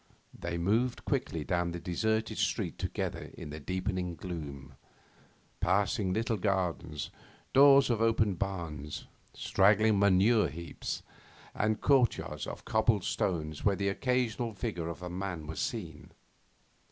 They 0.33 0.57
moved 0.57 1.05
quickly 1.05 1.43
down 1.43 1.73
the 1.73 1.79
deserted 1.79 2.39
street 2.39 2.79
together 2.79 3.29
in 3.37 3.51
the 3.51 3.59
deepening 3.59 4.15
gloom, 4.15 4.73
passing 5.59 6.11
little 6.11 6.37
gardens, 6.37 7.11
doors 7.53 7.91
of 7.91 8.01
open 8.01 8.33
barns, 8.33 9.05
straggling 9.35 9.99
manure 9.99 10.47
heaps, 10.47 11.03
and 11.53 11.79
courtyards 11.81 12.47
of 12.47 12.65
cobbled 12.65 13.03
stones 13.03 13.63
where 13.63 13.75
the 13.75 13.89
occasional 13.89 14.55
figure 14.55 14.87
of 14.87 15.03
a 15.03 15.07
man 15.11 15.45
was 15.45 15.59
seen. 15.59 16.11